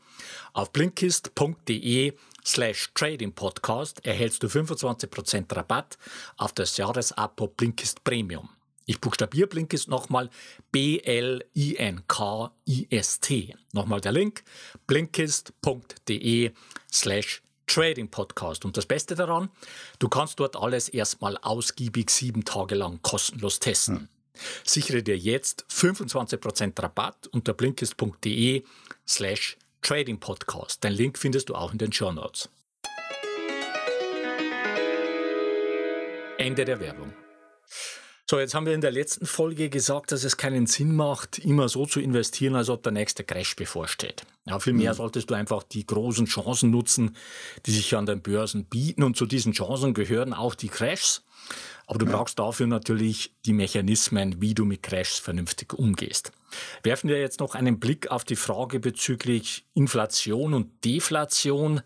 Auf 0.54 0.72
blinkist.de 0.72 2.14
slash 2.46 2.92
Trading 2.94 3.34
Podcast 3.34 4.06
erhältst 4.06 4.44
du 4.44 4.48
25% 4.48 5.56
Rabatt 5.56 5.98
auf 6.38 6.54
das 6.54 6.78
Jahresabo 6.78 7.48
Blinkist 7.48 8.04
Premium. 8.04 8.50
Ich 8.86 9.02
buchstabiere 9.02 9.48
Blinkist 9.48 9.88
nochmal 9.88 10.30
B-L-I-N-K-I-S-T. 10.72 11.46
Nochmal 13.74 14.00
der 14.02 14.12
Link 14.12 14.44
blinkist.de 14.86 16.52
slash 16.92 17.42
Trading 17.68 18.10
Podcast. 18.10 18.66
Und 18.66 18.78
das 18.78 18.86
Beste 18.86 19.16
daran, 19.16 19.50
du 20.00 20.10
kannst 20.10 20.40
dort 20.40 20.56
alles 20.56 20.90
erstmal 20.90 21.38
ausgiebig 21.38 22.10
sieben 22.10 22.46
Tage 22.46 22.76
lang 22.76 23.00
kostenlos 23.02 23.60
testen. 23.60 23.98
Hm. 23.98 24.08
Sichere 24.64 25.02
dir 25.02 25.18
jetzt 25.18 25.66
25% 25.72 26.82
Rabatt 26.82 27.28
unter 27.28 27.54
blinkist.de 27.54 28.64
slash 29.08 29.58
Trading 29.82 30.20
Podcast. 30.20 30.84
Den 30.84 30.94
Link 30.94 31.18
findest 31.18 31.50
du 31.50 31.56
auch 31.56 31.72
in 31.72 31.78
den 31.78 31.94
Show 31.94 32.12
Notes. 32.12 32.50
Ende 36.38 36.66
der 36.66 36.80
Werbung. 36.80 37.14
So, 38.30 38.40
jetzt 38.40 38.56
haben 38.56 38.66
wir 38.66 38.74
in 38.74 38.82
der 38.82 38.92
letzten 38.92 39.28
Folge 39.28 39.70
gesagt, 39.70 40.12
dass 40.12 40.24
es 40.24 40.36
keinen 40.36 40.66
Sinn 40.66 40.96
macht, 40.96 41.40
immer 41.40 41.70
so 41.70 41.86
zu 41.86 42.00
investieren, 42.00 42.56
als 42.56 42.70
ob 42.70 42.82
der 42.82 42.92
nächste 42.92 43.24
Crash 43.24 43.56
bevorsteht. 43.56 44.26
Ja, 44.48 44.60
vielmehr 44.60 44.94
mhm. 44.94 44.98
solltest 44.98 45.30
du 45.30 45.34
einfach 45.34 45.64
die 45.64 45.86
großen 45.86 46.28
Chancen 46.28 46.70
nutzen, 46.70 47.16
die 47.66 47.72
sich 47.72 47.96
an 47.96 48.06
den 48.06 48.22
Börsen 48.22 48.66
bieten. 48.66 49.04
Und 49.04 49.18
zu 49.18 49.26
diesen 49.26 49.54
Chancen 49.54 49.94
gehören 49.94 50.34
auch 50.34 50.54
die 50.54 50.70
Crashs. 50.70 51.24
Aber 51.88 52.00
du 52.00 52.06
ja. 52.06 52.12
brauchst 52.12 52.38
dafür 52.38 52.68
natürlich 52.68 53.34
die 53.46 53.54
Mechanismen, 53.54 54.42
wie 54.42 54.54
du 54.54 54.66
mit 54.66 54.84
Crashs 54.84 55.18
vernünftig 55.18 55.74
umgehst. 55.74 56.32
Werfen 56.84 57.10
wir 57.10 57.20
jetzt 57.20 57.40
noch 57.40 57.56
einen 57.56 57.80
Blick 57.80 58.12
auf 58.12 58.24
die 58.24 58.36
Frage 58.36 58.80
bezüglich 58.80 59.66
Inflation 59.74 60.54
und 60.54 60.86
Deflation. 60.86 61.82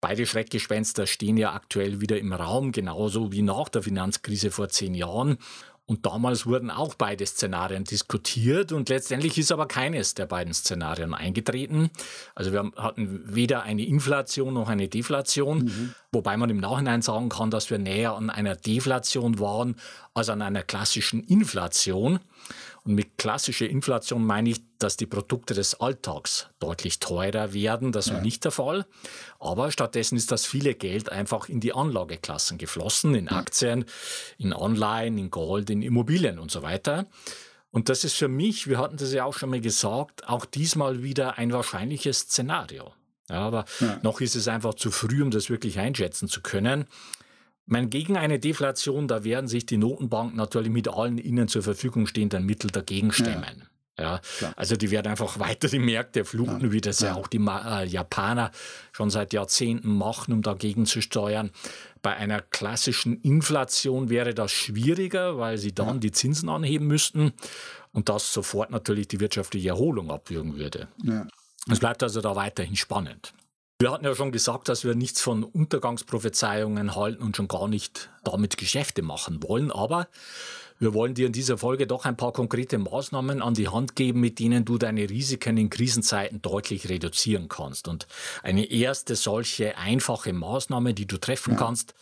Beide 0.00 0.26
Schreckgespenster 0.26 1.06
stehen 1.06 1.36
ja 1.36 1.52
aktuell 1.52 2.00
wieder 2.00 2.18
im 2.18 2.32
Raum, 2.32 2.72
genauso 2.72 3.32
wie 3.32 3.42
nach 3.42 3.68
der 3.68 3.82
Finanzkrise 3.82 4.50
vor 4.50 4.68
zehn 4.68 4.94
Jahren. 4.94 5.38
Und 5.86 6.06
damals 6.06 6.46
wurden 6.46 6.70
auch 6.70 6.94
beide 6.94 7.26
Szenarien 7.26 7.84
diskutiert 7.84 8.70
und 8.70 8.88
letztendlich 8.88 9.36
ist 9.36 9.50
aber 9.50 9.66
keines 9.66 10.14
der 10.14 10.26
beiden 10.26 10.54
Szenarien 10.54 11.12
eingetreten. 11.12 11.90
Also 12.34 12.52
wir 12.52 12.70
hatten 12.76 13.22
weder 13.24 13.64
eine 13.64 13.84
Inflation 13.84 14.54
noch 14.54 14.68
eine 14.68 14.88
Deflation, 14.88 15.64
mhm. 15.64 15.94
wobei 16.12 16.36
man 16.36 16.50
im 16.50 16.58
Nachhinein 16.58 17.02
sagen 17.02 17.28
kann, 17.28 17.50
dass 17.50 17.68
wir 17.68 17.78
näher 17.78 18.14
an 18.14 18.30
einer 18.30 18.54
Deflation 18.54 19.40
waren 19.40 19.74
als 20.14 20.28
an 20.28 20.40
einer 20.40 20.62
klassischen 20.62 21.20
Inflation. 21.24 22.20
Und 22.84 22.94
mit 22.94 23.16
klassischer 23.16 23.68
Inflation 23.68 24.24
meine 24.24 24.50
ich, 24.50 24.60
dass 24.78 24.96
die 24.96 25.06
Produkte 25.06 25.54
des 25.54 25.80
Alltags 25.80 26.48
deutlich 26.58 26.98
teurer 26.98 27.52
werden. 27.52 27.92
Das 27.92 28.08
war 28.08 28.16
ja. 28.16 28.22
nicht 28.22 28.44
der 28.44 28.50
Fall. 28.50 28.86
Aber 29.38 29.70
stattdessen 29.70 30.16
ist 30.16 30.32
das 30.32 30.46
viele 30.46 30.74
Geld 30.74 31.08
einfach 31.10 31.48
in 31.48 31.60
die 31.60 31.72
Anlageklassen 31.72 32.58
geflossen, 32.58 33.14
in 33.14 33.28
Aktien, 33.28 33.84
in 34.38 34.52
Online, 34.52 35.20
in 35.20 35.30
Gold, 35.30 35.70
in 35.70 35.82
Immobilien 35.82 36.40
und 36.40 36.50
so 36.50 36.62
weiter. 36.62 37.06
Und 37.70 37.88
das 37.88 38.04
ist 38.04 38.14
für 38.14 38.28
mich, 38.28 38.68
wir 38.68 38.78
hatten 38.78 38.96
das 38.96 39.12
ja 39.12 39.24
auch 39.24 39.38
schon 39.38 39.50
mal 39.50 39.60
gesagt, 39.60 40.28
auch 40.28 40.44
diesmal 40.44 41.02
wieder 41.02 41.38
ein 41.38 41.52
wahrscheinliches 41.52 42.20
Szenario. 42.20 42.92
Ja, 43.30 43.40
aber 43.40 43.64
ja. 43.80 43.98
noch 44.02 44.20
ist 44.20 44.34
es 44.34 44.48
einfach 44.48 44.74
zu 44.74 44.90
früh, 44.90 45.22
um 45.22 45.30
das 45.30 45.48
wirklich 45.48 45.78
einschätzen 45.78 46.28
zu 46.28 46.42
können. 46.42 46.86
Mein, 47.66 47.90
gegen 47.90 48.16
eine 48.16 48.38
Deflation, 48.38 49.08
da 49.08 49.24
werden 49.24 49.46
sich 49.46 49.66
die 49.66 49.76
Notenbanken 49.76 50.36
natürlich 50.36 50.70
mit 50.70 50.88
allen 50.88 51.18
ihnen 51.18 51.48
zur 51.48 51.62
Verfügung 51.62 52.06
stehenden 52.06 52.44
Mitteln 52.44 52.72
dagegen 52.72 53.12
stemmen. 53.12 53.68
Ja, 53.98 54.20
ja 54.40 54.52
also 54.56 54.76
die 54.76 54.90
werden 54.90 55.08
einfach 55.08 55.38
weiter 55.38 55.68
die 55.68 55.78
Märkte 55.78 56.24
fluten, 56.24 56.60
ja. 56.60 56.72
wie 56.72 56.80
das 56.80 57.00
ja, 57.00 57.08
ja 57.08 57.14
auch 57.14 57.28
die 57.28 57.38
äh, 57.38 57.86
Japaner 57.86 58.50
schon 58.92 59.10
seit 59.10 59.32
Jahrzehnten 59.32 59.96
machen, 59.96 60.32
um 60.32 60.42
dagegen 60.42 60.86
zu 60.86 61.00
steuern. 61.00 61.50
Bei 62.00 62.16
einer 62.16 62.40
klassischen 62.40 63.20
Inflation 63.20 64.08
wäre 64.08 64.34
das 64.34 64.50
schwieriger, 64.50 65.38
weil 65.38 65.58
sie 65.58 65.72
dann 65.72 66.00
die 66.00 66.10
Zinsen 66.10 66.48
anheben 66.48 66.86
müssten 66.86 67.32
und 67.92 68.08
das 68.08 68.32
sofort 68.32 68.70
natürlich 68.70 69.08
die 69.08 69.20
wirtschaftliche 69.20 69.68
Erholung 69.68 70.10
abwürgen 70.10 70.56
würde. 70.56 70.88
Es 71.70 71.78
bleibt 71.78 72.02
also 72.02 72.20
da 72.20 72.34
weiterhin 72.34 72.76
spannend. 72.76 73.34
Wir 73.82 73.90
hatten 73.90 74.04
ja 74.04 74.14
schon 74.14 74.30
gesagt, 74.30 74.68
dass 74.68 74.84
wir 74.84 74.94
nichts 74.94 75.20
von 75.20 75.42
Untergangsprophezeiungen 75.42 76.94
halten 76.94 77.20
und 77.20 77.36
schon 77.36 77.48
gar 77.48 77.66
nicht 77.66 78.10
damit 78.22 78.56
Geschäfte 78.56 79.02
machen 79.02 79.42
wollen. 79.42 79.72
Aber 79.72 80.06
wir 80.78 80.94
wollen 80.94 81.14
dir 81.14 81.26
in 81.26 81.32
dieser 81.32 81.58
Folge 81.58 81.88
doch 81.88 82.04
ein 82.04 82.16
paar 82.16 82.32
konkrete 82.32 82.78
Maßnahmen 82.78 83.42
an 83.42 83.54
die 83.54 83.66
Hand 83.66 83.96
geben, 83.96 84.20
mit 84.20 84.38
denen 84.38 84.64
du 84.64 84.78
deine 84.78 85.10
Risiken 85.10 85.56
in 85.56 85.68
Krisenzeiten 85.68 86.40
deutlich 86.42 86.88
reduzieren 86.88 87.48
kannst. 87.48 87.88
Und 87.88 88.06
eine 88.44 88.70
erste 88.70 89.16
solche 89.16 89.76
einfache 89.76 90.32
Maßnahme, 90.32 90.94
die 90.94 91.08
du 91.08 91.18
treffen 91.18 91.54
ja. 91.54 91.58
kannst, 91.58 91.94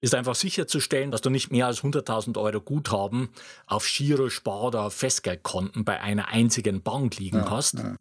ist 0.00 0.14
einfach 0.14 0.36
sicherzustellen, 0.36 1.10
dass 1.10 1.20
du 1.20 1.28
nicht 1.28 1.52
mehr 1.52 1.66
als 1.66 1.82
100.000 1.82 2.40
Euro 2.40 2.62
Guthaben 2.62 3.28
auf 3.66 3.86
Giro, 3.86 4.30
Spar 4.30 4.62
oder 4.62 4.90
Festgeldkonten 4.90 5.84
bei 5.84 6.00
einer 6.00 6.28
einzigen 6.28 6.80
Bank 6.80 7.18
liegen 7.18 7.40
ja, 7.40 7.50
hast. 7.50 7.74
Ja. 7.74 7.96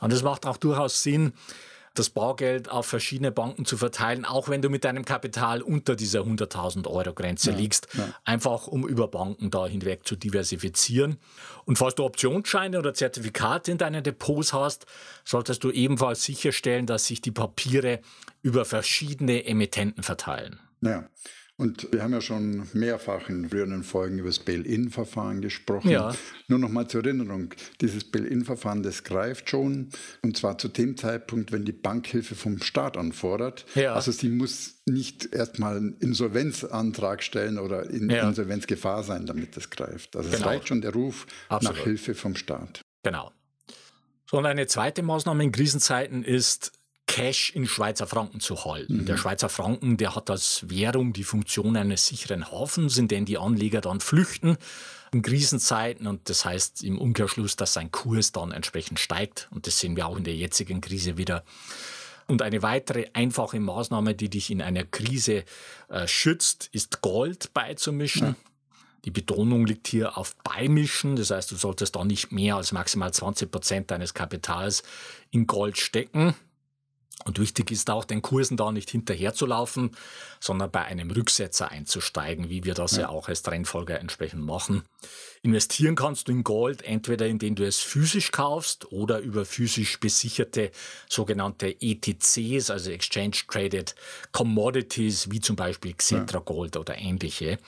Und 0.00 0.10
das 0.10 0.22
macht 0.22 0.46
auch 0.46 0.56
durchaus 0.56 1.02
Sinn, 1.02 1.34
das 1.98 2.10
Bargeld 2.10 2.70
auf 2.70 2.86
verschiedene 2.86 3.32
Banken 3.32 3.64
zu 3.64 3.76
verteilen, 3.76 4.24
auch 4.24 4.48
wenn 4.48 4.62
du 4.62 4.68
mit 4.70 4.84
deinem 4.84 5.04
Kapital 5.04 5.62
unter 5.62 5.96
dieser 5.96 6.20
100.000 6.20 6.86
Euro 6.86 7.12
Grenze 7.12 7.50
ja, 7.50 7.56
liegst, 7.56 7.88
ja. 7.94 8.08
einfach 8.24 8.66
um 8.66 8.86
über 8.86 9.08
Banken 9.08 9.50
da 9.50 9.66
hinweg 9.66 10.06
zu 10.06 10.16
diversifizieren. 10.16 11.18
Und 11.64 11.78
falls 11.78 11.94
du 11.94 12.04
Optionsscheine 12.04 12.78
oder 12.78 12.94
Zertifikate 12.94 13.70
in 13.70 13.78
deinen 13.78 14.02
Depots 14.02 14.52
hast, 14.52 14.86
solltest 15.24 15.64
du 15.64 15.70
ebenfalls 15.70 16.24
sicherstellen, 16.24 16.86
dass 16.86 17.06
sich 17.06 17.20
die 17.20 17.32
Papiere 17.32 18.00
über 18.42 18.64
verschiedene 18.64 19.44
Emittenten 19.44 20.02
verteilen. 20.02 20.60
Ja. 20.80 21.08
Und 21.60 21.92
wir 21.92 22.04
haben 22.04 22.12
ja 22.12 22.20
schon 22.20 22.68
mehrfach 22.72 23.28
in 23.28 23.48
früheren 23.50 23.82
Folgen 23.82 24.20
über 24.20 24.28
das 24.28 24.38
Bail-In-Verfahren 24.38 25.40
gesprochen. 25.40 25.90
Ja. 25.90 26.14
Nur 26.46 26.60
noch 26.60 26.68
mal 26.68 26.86
zur 26.86 27.04
Erinnerung, 27.04 27.52
dieses 27.80 28.04
Bail-In-Verfahren, 28.04 28.84
das 28.84 29.02
greift 29.02 29.50
schon, 29.50 29.88
und 30.22 30.36
zwar 30.36 30.56
zu 30.58 30.68
dem 30.68 30.96
Zeitpunkt, 30.96 31.50
wenn 31.50 31.64
die 31.64 31.72
Bank 31.72 32.06
Hilfe 32.06 32.36
vom 32.36 32.62
Staat 32.62 32.96
anfordert. 32.96 33.66
Ja. 33.74 33.94
Also 33.94 34.12
sie 34.12 34.28
muss 34.28 34.82
nicht 34.86 35.34
erstmal 35.34 35.78
einen 35.78 35.96
Insolvenzantrag 35.98 37.24
stellen 37.24 37.58
oder 37.58 37.90
in 37.90 38.08
ja. 38.08 38.28
Insolvenzgefahr 38.28 39.02
sein, 39.02 39.26
damit 39.26 39.56
das 39.56 39.68
greift. 39.68 40.14
Also 40.14 40.30
genau. 40.30 40.40
es 40.40 40.46
reicht 40.46 40.68
schon 40.68 40.80
der 40.80 40.92
Ruf 40.92 41.26
Absolut. 41.48 41.76
nach 41.76 41.84
Hilfe 41.84 42.14
vom 42.14 42.36
Staat. 42.36 42.82
Genau. 43.02 43.32
So, 44.30 44.38
und 44.38 44.46
eine 44.46 44.68
zweite 44.68 45.02
Maßnahme 45.02 45.42
in 45.42 45.50
Krisenzeiten 45.50 46.22
ist, 46.22 46.77
Cash 47.08 47.50
in 47.50 47.66
Schweizer 47.66 48.06
Franken 48.06 48.38
zu 48.38 48.64
halten. 48.64 48.98
Mhm. 48.98 49.06
Der 49.06 49.16
Schweizer 49.16 49.48
Franken, 49.48 49.96
der 49.96 50.14
hat 50.14 50.30
als 50.30 50.68
Währung 50.68 51.12
die 51.12 51.24
Funktion 51.24 51.76
eines 51.76 52.06
sicheren 52.06 52.52
Hafens, 52.52 52.96
in 52.96 53.08
den 53.08 53.24
die 53.24 53.38
Anleger 53.38 53.80
dann 53.80 53.98
flüchten 53.98 54.56
in 55.10 55.22
Krisenzeiten 55.22 56.06
und 56.06 56.28
das 56.28 56.44
heißt 56.44 56.84
im 56.84 56.98
Umkehrschluss, 56.98 57.56
dass 57.56 57.72
sein 57.72 57.90
Kurs 57.90 58.30
dann 58.32 58.52
entsprechend 58.52 59.00
steigt 59.00 59.48
und 59.50 59.66
das 59.66 59.78
sehen 59.78 59.96
wir 59.96 60.06
auch 60.06 60.18
in 60.18 60.24
der 60.24 60.36
jetzigen 60.36 60.80
Krise 60.80 61.16
wieder. 61.16 61.44
Und 62.26 62.42
eine 62.42 62.62
weitere 62.62 63.06
einfache 63.14 63.58
Maßnahme, 63.58 64.14
die 64.14 64.28
dich 64.28 64.50
in 64.50 64.60
einer 64.60 64.84
Krise 64.84 65.44
äh, 65.88 66.06
schützt, 66.06 66.68
ist 66.72 67.00
Gold 67.00 67.54
beizumischen. 67.54 68.28
Ja. 68.28 68.34
Die 69.06 69.10
Betonung 69.10 69.64
liegt 69.64 69.88
hier 69.88 70.18
auf 70.18 70.36
Beimischen, 70.44 71.16
das 71.16 71.30
heißt, 71.30 71.50
du 71.50 71.56
solltest 71.56 71.96
da 71.96 72.04
nicht 72.04 72.30
mehr 72.30 72.56
als 72.56 72.72
maximal 72.72 73.10
20 73.10 73.50
Prozent 73.50 73.90
deines 73.90 74.12
Kapitals 74.12 74.82
in 75.30 75.46
Gold 75.46 75.78
stecken. 75.78 76.34
Und 77.24 77.40
wichtig 77.40 77.72
ist 77.72 77.90
auch, 77.90 78.04
den 78.04 78.22
Kursen 78.22 78.56
da 78.56 78.70
nicht 78.70 78.90
hinterherzulaufen, 78.90 79.90
sondern 80.40 80.70
bei 80.70 80.84
einem 80.84 81.10
Rücksetzer 81.10 81.70
einzusteigen, 81.70 82.48
wie 82.48 82.64
wir 82.64 82.74
das 82.74 82.92
ja, 82.92 83.02
ja 83.02 83.08
auch 83.08 83.28
als 83.28 83.42
Trendfolger 83.42 83.98
entsprechend 83.98 84.44
machen. 84.44 84.82
Investieren 85.42 85.96
kannst 85.96 86.28
du 86.28 86.32
in 86.32 86.44
Gold 86.44 86.82
entweder 86.82 87.26
indem 87.26 87.54
du 87.54 87.66
es 87.66 87.80
physisch 87.80 88.30
kaufst 88.30 88.92
oder 88.92 89.18
über 89.18 89.44
physisch 89.44 89.98
besicherte 89.98 90.70
sogenannte 91.08 91.76
ETCs, 91.80 92.70
also 92.70 92.90
Exchange 92.90 93.36
Traded 93.48 93.94
Commodities, 94.32 95.30
wie 95.30 95.40
zum 95.40 95.56
Beispiel 95.56 95.94
Xetra 95.94 96.38
Gold 96.38 96.76
oder 96.76 96.96
ähnliche. 96.98 97.58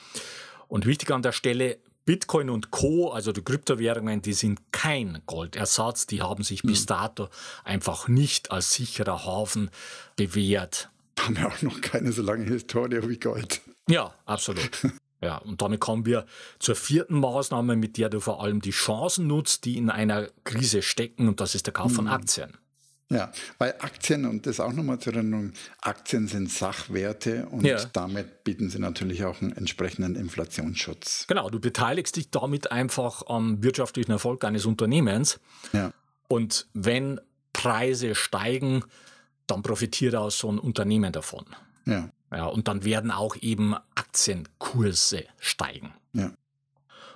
Und 0.68 0.86
wichtig 0.86 1.10
an 1.10 1.22
der 1.22 1.32
Stelle, 1.32 1.78
Bitcoin 2.10 2.50
und 2.50 2.72
Co., 2.72 3.12
also 3.12 3.30
die 3.30 3.40
Kryptowährungen, 3.40 4.20
die 4.20 4.32
sind 4.32 4.58
kein 4.72 5.22
Goldersatz. 5.26 6.08
Die 6.08 6.22
haben 6.22 6.42
sich 6.42 6.62
bis 6.62 6.80
hm. 6.80 6.86
dato 6.86 7.28
einfach 7.62 8.08
nicht 8.08 8.50
als 8.50 8.74
sicherer 8.74 9.24
Hafen 9.24 9.70
bewährt. 10.16 10.90
Haben 11.20 11.36
wir 11.36 11.46
auch 11.46 11.62
noch 11.62 11.80
keine 11.80 12.10
so 12.10 12.22
lange 12.22 12.46
Historie 12.46 13.08
wie 13.08 13.16
Gold. 13.16 13.60
Ja, 13.88 14.12
absolut. 14.26 14.70
Ja, 15.22 15.36
und 15.36 15.60
damit 15.60 15.80
kommen 15.80 16.06
wir 16.06 16.24
zur 16.60 16.74
vierten 16.74 17.20
Maßnahme, 17.20 17.76
mit 17.76 17.98
der 17.98 18.08
du 18.08 18.20
vor 18.20 18.42
allem 18.42 18.62
die 18.62 18.70
Chancen 18.70 19.26
nutzt, 19.26 19.66
die 19.66 19.76
in 19.76 19.90
einer 19.90 20.28
Krise 20.44 20.80
stecken, 20.80 21.28
und 21.28 21.40
das 21.40 21.54
ist 21.54 21.66
der 21.66 21.74
Kauf 21.74 21.92
von 21.92 22.06
hm. 22.06 22.12
Aktien. 22.14 22.56
Ja, 23.12 23.32
weil 23.58 23.74
Aktien, 23.80 24.24
und 24.24 24.46
das 24.46 24.60
auch 24.60 24.72
nochmal 24.72 25.00
zur 25.00 25.14
Erinnerung, 25.14 25.52
Aktien 25.80 26.28
sind 26.28 26.50
Sachwerte 26.50 27.46
und 27.46 27.64
ja. 27.64 27.84
damit 27.92 28.44
bieten 28.44 28.70
sie 28.70 28.78
natürlich 28.78 29.24
auch 29.24 29.42
einen 29.42 29.50
entsprechenden 29.52 30.14
Inflationsschutz. 30.14 31.26
Genau, 31.26 31.50
du 31.50 31.58
beteiligst 31.58 32.14
dich 32.14 32.30
damit 32.30 32.70
einfach 32.70 33.26
am 33.26 33.64
wirtschaftlichen 33.64 34.12
Erfolg 34.12 34.44
eines 34.44 34.64
Unternehmens. 34.64 35.40
Ja. 35.72 35.92
Und 36.28 36.68
wenn 36.72 37.20
Preise 37.52 38.14
steigen, 38.14 38.84
dann 39.48 39.62
profitiert 39.62 40.14
auch 40.14 40.30
so 40.30 40.50
ein 40.50 40.60
Unternehmen 40.60 41.12
davon. 41.12 41.44
Ja. 41.86 42.10
Ja, 42.32 42.46
und 42.46 42.68
dann 42.68 42.84
werden 42.84 43.10
auch 43.10 43.34
eben 43.40 43.74
Aktienkurse 43.96 45.24
steigen. 45.40 45.92
Ja. 46.12 46.30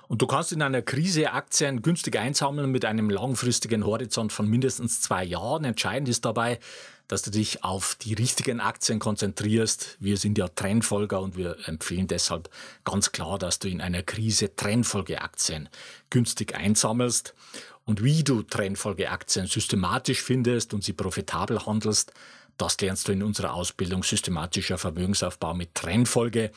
Und 0.07 0.21
du 0.21 0.27
kannst 0.27 0.51
in 0.51 0.61
einer 0.61 0.81
Krise 0.81 1.31
Aktien 1.31 1.81
günstig 1.81 2.17
einsammeln 2.17 2.71
mit 2.71 2.85
einem 2.85 3.09
langfristigen 3.09 3.85
Horizont 3.85 4.31
von 4.31 4.47
mindestens 4.49 5.01
zwei 5.01 5.23
Jahren. 5.23 5.63
Entscheidend 5.63 6.09
ist 6.09 6.25
dabei, 6.25 6.59
dass 7.07 7.21
du 7.21 7.31
dich 7.31 7.63
auf 7.63 7.95
die 7.95 8.13
richtigen 8.13 8.59
Aktien 8.59 8.99
konzentrierst. 8.99 9.97
Wir 9.99 10.17
sind 10.17 10.37
ja 10.37 10.47
Trendfolger 10.47 11.21
und 11.21 11.37
wir 11.37 11.57
empfehlen 11.67 12.07
deshalb 12.07 12.49
ganz 12.83 13.11
klar, 13.11 13.37
dass 13.37 13.59
du 13.59 13.69
in 13.69 13.81
einer 13.81 14.03
Krise 14.03 14.55
Trendfolgeaktien 14.55 15.69
günstig 16.09 16.55
einsammelst. 16.55 17.35
Und 17.83 18.03
wie 18.03 18.23
du 18.23 18.41
Trendfolgeaktien 18.41 19.45
systematisch 19.45 20.21
findest 20.21 20.73
und 20.73 20.83
sie 20.83 20.93
profitabel 20.93 21.65
handelst, 21.65 22.11
das 22.57 22.79
lernst 22.79 23.07
du 23.07 23.11
in 23.11 23.21
unserer 23.21 23.53
Ausbildung 23.53 24.03
systematischer 24.03 24.77
Vermögensaufbau 24.77 25.53
mit 25.53 25.75
Trendfolge. 25.75 26.51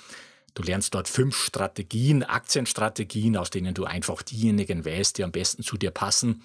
Du 0.54 0.62
lernst 0.62 0.94
dort 0.94 1.08
fünf 1.08 1.36
Strategien, 1.36 2.24
Aktienstrategien, 2.24 3.36
aus 3.36 3.50
denen 3.50 3.74
du 3.74 3.84
einfach 3.84 4.22
diejenigen 4.22 4.84
wählst, 4.84 5.18
die 5.18 5.24
am 5.24 5.32
besten 5.32 5.62
zu 5.62 5.76
dir 5.76 5.90
passen. 5.90 6.42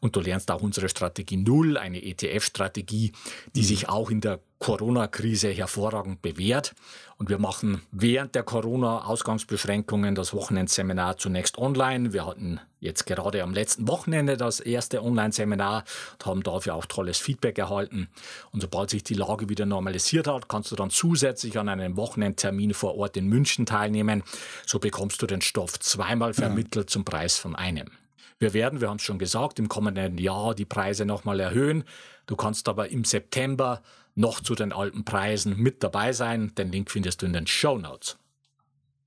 Und 0.00 0.16
du 0.16 0.20
lernst 0.20 0.50
auch 0.50 0.62
unsere 0.62 0.88
Strategie 0.88 1.36
Null, 1.36 1.76
eine 1.76 2.02
ETF-Strategie, 2.02 3.12
die 3.54 3.62
mhm. 3.62 3.64
sich 3.64 3.88
auch 3.88 4.10
in 4.10 4.20
der 4.20 4.40
Corona-Krise 4.58 5.48
hervorragend 5.48 6.22
bewährt. 6.22 6.74
Und 7.18 7.28
wir 7.28 7.38
machen 7.38 7.82
während 7.92 8.34
der 8.34 8.42
Corona-Ausgangsbeschränkungen 8.42 10.14
das 10.14 10.32
Wochenendseminar 10.34 11.18
zunächst 11.18 11.58
online. 11.58 12.12
Wir 12.12 12.26
hatten 12.26 12.60
jetzt 12.80 13.06
gerade 13.06 13.42
am 13.42 13.52
letzten 13.52 13.88
Wochenende 13.88 14.36
das 14.36 14.60
erste 14.60 15.02
Online-Seminar 15.02 15.84
und 16.14 16.26
haben 16.26 16.42
dafür 16.42 16.74
auch 16.74 16.86
tolles 16.86 17.18
Feedback 17.18 17.58
erhalten. 17.58 18.08
Und 18.50 18.60
sobald 18.60 18.90
sich 18.90 19.02
die 19.04 19.14
Lage 19.14 19.48
wieder 19.48 19.66
normalisiert 19.66 20.26
hat, 20.26 20.48
kannst 20.48 20.70
du 20.70 20.76
dann 20.76 20.90
zusätzlich 20.90 21.58
an 21.58 21.68
einem 21.68 21.96
Wochenendtermin 21.96 22.74
vor 22.74 22.96
Ort 22.96 23.16
in 23.16 23.26
München 23.26 23.66
teilnehmen. 23.66 24.22
So 24.66 24.78
bekommst 24.78 25.20
du 25.22 25.26
den 25.26 25.40
Stoff 25.40 25.78
zweimal 25.80 26.34
vermittelt 26.34 26.86
ja. 26.86 26.92
zum 26.92 27.04
Preis 27.04 27.38
von 27.38 27.54
einem. 27.56 27.90
Wir 28.38 28.52
werden, 28.52 28.82
wir 28.82 28.90
haben 28.90 28.96
es 28.96 29.02
schon 29.02 29.18
gesagt, 29.18 29.58
im 29.58 29.68
kommenden 29.68 30.18
Jahr 30.18 30.54
die 30.54 30.66
Preise 30.66 31.06
nochmal 31.06 31.40
erhöhen. 31.40 31.84
Du 32.26 32.36
kannst 32.36 32.68
aber 32.68 32.90
im 32.90 33.04
September 33.04 33.80
noch 34.16 34.40
zu 34.40 34.54
den 34.54 34.72
alten 34.72 35.04
Preisen 35.04 35.56
mit 35.56 35.82
dabei 35.84 36.12
sein. 36.12 36.52
Den 36.56 36.72
Link 36.72 36.90
findest 36.90 37.22
du 37.22 37.26
in 37.26 37.32
den 37.32 37.46
Show 37.46 37.78
Notes. 37.78 38.18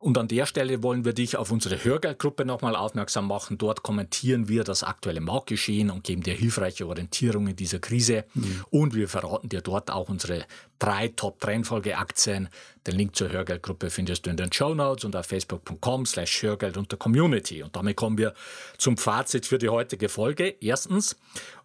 Und 0.01 0.17
an 0.17 0.29
der 0.29 0.45
Stelle 0.45 0.81
wollen 0.81 1.03
wir 1.03 1.11
dich 1.11 1.35
auf 1.35 1.51
unsere 1.51 1.83
Hörgeldgruppe 1.83 2.45
nochmal 2.45 2.73
aufmerksam 2.77 3.27
machen. 3.27 3.57
Dort 3.57 3.83
kommentieren 3.83 4.47
wir 4.47 4.63
das 4.63 4.81
aktuelle 4.81 5.19
Marktgeschehen 5.19 5.89
und 5.89 6.05
geben 6.05 6.23
dir 6.23 6.33
hilfreiche 6.33 6.87
Orientierung 6.87 7.47
in 7.47 7.57
dieser 7.57 7.79
Krise. 7.79 8.23
Mhm. 8.33 8.63
Und 8.69 8.95
wir 8.95 9.09
verraten 9.09 9.49
dir 9.49 9.59
dort 9.59 9.91
auch 9.91 10.07
unsere 10.07 10.45
drei 10.79 11.09
Top-Trendfolge-Aktien. 11.09 12.47
Den 12.87 12.95
Link 12.95 13.13
zur 13.17 13.29
Hörgeldgruppe 13.29 13.89
findest 13.89 14.25
du 14.25 14.29
in 14.29 14.37
den 14.37 14.53
Show 14.53 14.73
Notes 14.73 15.03
und 15.03 15.17
auf 15.17 15.25
facebook.com 15.25 16.05
slash 16.05 16.43
Hörgeld 16.43 16.77
unter 16.77 16.95
Community. 16.95 17.61
Und 17.61 17.75
damit 17.75 17.97
kommen 17.97 18.17
wir 18.17 18.33
zum 18.77 18.95
Fazit 18.95 19.45
für 19.45 19.57
die 19.57 19.67
heutige 19.67 20.07
Folge. 20.07 20.55
Erstens, 20.61 21.17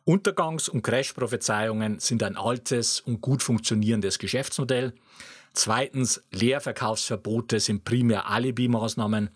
Untergangs- 0.05 0.69
und 0.69 0.83
Crash-Prophezeiungen 0.83 2.01
sind 2.01 2.25
ein 2.25 2.37
altes 2.37 2.99
und 2.99 3.21
gut 3.21 3.45
funktionierendes 3.45 4.19
Geschäftsmodell. 4.19 4.93
Zweitens, 5.55 6.23
Leerverkaufsverbote 6.33 7.61
sind 7.61 7.85
primär 7.85 8.29
Alibi-Maßnahmen. 8.29 9.31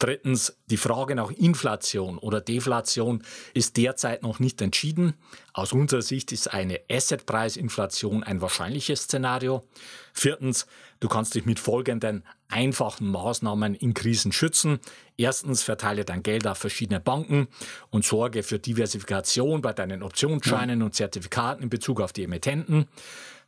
Drittens, 0.00 0.56
die 0.64 0.78
Frage 0.78 1.14
nach 1.14 1.30
Inflation 1.30 2.16
oder 2.16 2.40
Deflation 2.40 3.22
ist 3.52 3.76
derzeit 3.76 4.22
noch 4.22 4.38
nicht 4.38 4.62
entschieden. 4.62 5.12
Aus 5.52 5.74
unserer 5.74 6.00
Sicht 6.00 6.32
ist 6.32 6.50
eine 6.50 6.80
Assetpreisinflation 6.90 8.24
ein 8.24 8.40
wahrscheinliches 8.40 9.02
Szenario. 9.02 9.68
Viertens, 10.14 10.66
du 11.00 11.08
kannst 11.08 11.34
dich 11.34 11.44
mit 11.44 11.60
folgenden 11.60 12.24
einfachen 12.48 13.08
Maßnahmen 13.08 13.74
in 13.74 13.92
Krisen 13.92 14.32
schützen. 14.32 14.80
Erstens, 15.18 15.62
verteile 15.62 16.06
dein 16.06 16.22
Geld 16.22 16.46
auf 16.46 16.56
verschiedene 16.56 16.98
Banken 16.98 17.48
und 17.90 18.02
sorge 18.06 18.42
für 18.42 18.58
Diversifikation 18.58 19.60
bei 19.60 19.74
deinen 19.74 20.02
Optionsscheinen 20.02 20.82
und 20.82 20.94
Zertifikaten 20.94 21.62
in 21.62 21.68
Bezug 21.68 22.00
auf 22.00 22.14
die 22.14 22.24
Emittenten. 22.24 22.88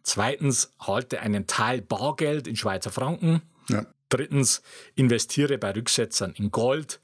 Zweitens, 0.03 0.73
halte 0.81 1.21
einen 1.21 1.47
Teil 1.47 1.81
Bargeld 1.81 2.47
in 2.47 2.57
Schweizer 2.57 2.91
Franken. 2.91 3.43
Ja. 3.69 3.87
Drittens, 4.09 4.63
investiere 4.95 5.59
bei 5.59 5.71
Rücksetzern 5.73 6.33
in 6.33 6.51
Gold. 6.51 7.01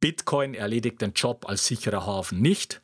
Bitcoin 0.00 0.54
erledigt 0.54 1.02
den 1.02 1.12
Job 1.12 1.48
als 1.48 1.66
sicherer 1.66 2.06
Hafen 2.06 2.40
nicht. 2.40 2.80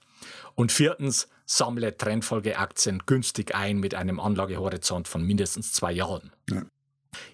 Und 0.55 0.73
viertens, 0.73 1.29
sammle 1.47 1.97
Trendfolgeaktien 1.97 3.03
günstig 3.07 3.55
ein 3.55 3.79
mit 3.79 3.95
einem 3.95 4.21
Anlagehorizont 4.21 5.09
von 5.09 5.25
mindestens 5.25 5.73
zwei 5.73 5.93
Jahren. 5.93 6.33
Ja. 6.51 6.63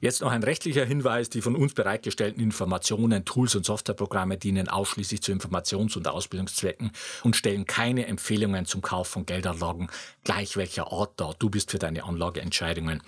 Jetzt 0.00 0.20
noch 0.20 0.30
ein 0.30 0.42
rechtlicher 0.42 0.84
Hinweis. 0.84 1.30
Die 1.30 1.42
von 1.42 1.56
uns 1.56 1.74
bereitgestellten 1.74 2.42
Informationen, 2.42 3.24
Tools 3.24 3.54
und 3.54 3.64
Softwareprogramme 3.64 4.38
dienen 4.38 4.68
ausschließlich 4.68 5.22
zu 5.22 5.32
Informations- 5.32 5.96
und 5.96 6.08
Ausbildungszwecken 6.08 6.92
und 7.22 7.36
stellen 7.36 7.66
keine 7.66 8.06
Empfehlungen 8.06 8.66
zum 8.66 8.82
Kauf 8.82 9.08
von 9.08 9.26
Geldanlagen 9.26 9.88
gleich 10.24 10.56
welcher 10.56 10.92
Art 10.92 11.18
dar. 11.20 11.34
Du 11.38 11.50
bist 11.50 11.70
für 11.70 11.78
deine 11.78 12.04
Anlageentscheidungen 12.04 13.02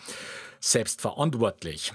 selbst 0.60 1.00
verantwortlich. 1.00 1.92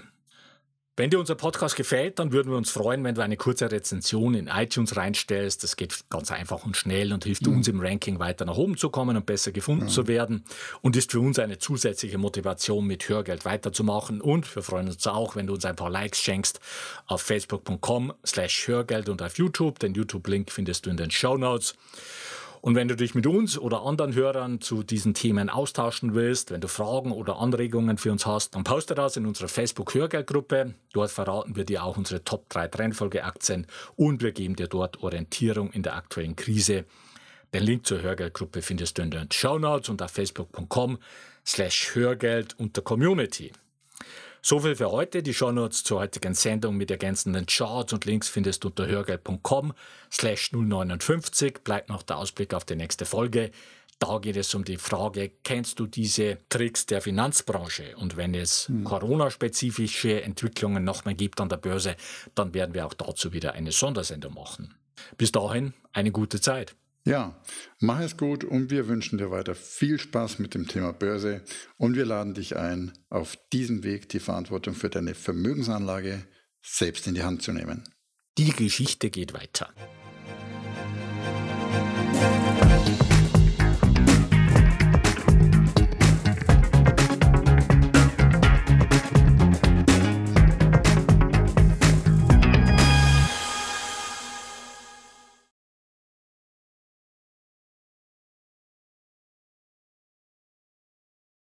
Wenn 0.98 1.10
dir 1.10 1.20
unser 1.20 1.36
Podcast 1.36 1.76
gefällt, 1.76 2.18
dann 2.18 2.32
würden 2.32 2.50
wir 2.50 2.56
uns 2.56 2.72
freuen, 2.72 3.04
wenn 3.04 3.14
du 3.14 3.22
eine 3.22 3.36
kurze 3.36 3.70
Rezension 3.70 4.34
in 4.34 4.48
iTunes 4.48 4.96
reinstellst. 4.96 5.62
Das 5.62 5.76
geht 5.76 5.96
ganz 6.10 6.32
einfach 6.32 6.66
und 6.66 6.76
schnell 6.76 7.12
und 7.12 7.22
hilft 7.22 7.46
mhm. 7.46 7.58
uns 7.58 7.68
im 7.68 7.78
Ranking 7.78 8.18
weiter 8.18 8.44
nach 8.44 8.56
oben 8.56 8.76
zu 8.76 8.90
kommen 8.90 9.16
und 9.16 9.24
besser 9.24 9.52
gefunden 9.52 9.84
mhm. 9.84 9.90
zu 9.90 10.08
werden 10.08 10.42
und 10.82 10.96
ist 10.96 11.12
für 11.12 11.20
uns 11.20 11.38
eine 11.38 11.58
zusätzliche 11.58 12.18
Motivation, 12.18 12.84
mit 12.84 13.08
Hörgeld 13.08 13.44
weiterzumachen. 13.44 14.20
Und 14.20 14.52
wir 14.56 14.64
freuen 14.64 14.88
uns 14.88 15.06
auch, 15.06 15.36
wenn 15.36 15.46
du 15.46 15.54
uns 15.54 15.64
ein 15.64 15.76
paar 15.76 15.88
Likes 15.88 16.18
schenkst 16.18 16.58
auf 17.06 17.22
facebook.com 17.22 18.12
slash 18.26 18.66
Hörgeld 18.66 19.08
und 19.08 19.22
auf 19.22 19.38
YouTube. 19.38 19.78
Den 19.78 19.94
YouTube-Link 19.94 20.50
findest 20.50 20.86
du 20.86 20.90
in 20.90 20.96
den 20.96 21.12
Show 21.12 21.36
Notes. 21.36 21.76
Und 22.60 22.74
wenn 22.74 22.88
du 22.88 22.96
dich 22.96 23.14
mit 23.14 23.26
uns 23.26 23.58
oder 23.58 23.82
anderen 23.82 24.14
Hörern 24.14 24.60
zu 24.60 24.82
diesen 24.82 25.14
Themen 25.14 25.48
austauschen 25.48 26.14
willst, 26.14 26.50
wenn 26.50 26.60
du 26.60 26.68
Fragen 26.68 27.12
oder 27.12 27.38
Anregungen 27.38 27.98
für 27.98 28.12
uns 28.12 28.26
hast, 28.26 28.54
dann 28.54 28.64
poste 28.64 28.94
das 28.94 29.16
in 29.16 29.26
unserer 29.26 29.48
Facebook-Hörgeldgruppe. 29.48 30.74
Dort 30.92 31.10
verraten 31.10 31.56
wir 31.56 31.64
dir 31.64 31.84
auch 31.84 31.96
unsere 31.96 32.24
Top 32.24 32.48
3 32.48 32.68
Trendfolgeaktien 32.68 33.66
und 33.96 34.22
wir 34.22 34.32
geben 34.32 34.56
dir 34.56 34.66
dort 34.66 35.02
Orientierung 35.02 35.70
in 35.70 35.82
der 35.82 35.96
aktuellen 35.96 36.36
Krise. 36.36 36.84
Den 37.54 37.62
Link 37.62 37.86
zur 37.86 38.02
Hörgeldgruppe 38.02 38.60
findest 38.60 38.98
du 38.98 39.02
in 39.02 39.10
den 39.10 39.30
Show 39.32 39.58
Notes 39.58 39.88
und 39.88 40.02
auf 40.02 40.10
facebook.com 40.10 40.98
slash 41.46 41.94
Hörgeld 41.94 42.58
unter 42.58 42.82
Community. 42.82 43.52
So 44.40 44.60
viel 44.60 44.76
für 44.76 44.90
heute. 44.90 45.22
Die 45.22 45.34
Shownotes 45.34 45.84
zur 45.84 46.00
heutigen 46.00 46.34
Sendung 46.34 46.76
mit 46.76 46.90
ergänzenden 46.90 47.46
Charts 47.46 47.92
und 47.92 48.04
Links 48.04 48.28
findest 48.28 48.64
du 48.64 48.68
unter 48.68 48.86
hörgeld.com 48.86 49.72
slash 50.12 50.52
059. 50.52 51.64
Bleibt 51.64 51.88
noch 51.88 52.02
der 52.02 52.18
Ausblick 52.18 52.54
auf 52.54 52.64
die 52.64 52.76
nächste 52.76 53.04
Folge. 53.04 53.50
Da 53.98 54.18
geht 54.18 54.36
es 54.36 54.54
um 54.54 54.64
die 54.64 54.76
Frage, 54.76 55.32
kennst 55.42 55.80
du 55.80 55.86
diese 55.86 56.38
Tricks 56.48 56.86
der 56.86 57.00
Finanzbranche? 57.00 57.96
Und 57.96 58.16
wenn 58.16 58.32
es 58.32 58.68
hm. 58.68 58.84
Corona-spezifische 58.84 60.22
Entwicklungen 60.22 60.84
noch 60.84 61.04
mehr 61.04 61.14
gibt 61.14 61.40
an 61.40 61.48
der 61.48 61.56
Börse, 61.56 61.96
dann 62.36 62.54
werden 62.54 62.74
wir 62.74 62.86
auch 62.86 62.94
dazu 62.94 63.32
wieder 63.32 63.54
eine 63.54 63.72
Sondersendung 63.72 64.34
machen. 64.34 64.74
Bis 65.16 65.32
dahin, 65.32 65.74
eine 65.92 66.12
gute 66.12 66.40
Zeit. 66.40 66.76
Ja, 67.08 67.34
mach 67.80 68.00
es 68.00 68.18
gut 68.18 68.44
und 68.44 68.70
wir 68.70 68.86
wünschen 68.86 69.16
dir 69.16 69.30
weiter 69.30 69.54
viel 69.54 69.98
Spaß 69.98 70.40
mit 70.40 70.52
dem 70.52 70.68
Thema 70.68 70.92
Börse 70.92 71.42
und 71.78 71.96
wir 71.96 72.04
laden 72.04 72.34
dich 72.34 72.54
ein, 72.54 72.92
auf 73.08 73.38
diesem 73.50 73.82
Weg 73.82 74.10
die 74.10 74.20
Verantwortung 74.20 74.74
für 74.74 74.90
deine 74.90 75.14
Vermögensanlage 75.14 76.26
selbst 76.60 77.06
in 77.06 77.14
die 77.14 77.22
Hand 77.22 77.40
zu 77.40 77.54
nehmen. 77.54 77.82
Die 78.36 78.52
Geschichte 78.52 79.08
geht 79.08 79.32
weiter. 79.32 79.72